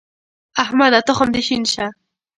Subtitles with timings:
[0.63, 0.99] احمده!
[1.07, 1.87] تخم دې شين شه.